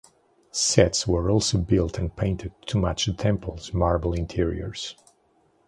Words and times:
Sets 0.49 1.05
were 1.07 1.29
also 1.29 1.59
built 1.59 1.99
and 1.99 2.15
painted 2.17 2.53
to 2.65 2.79
match 2.79 3.05
the 3.05 3.13
Temple's 3.13 3.71
marble 3.71 4.13
interiors. 4.13 4.95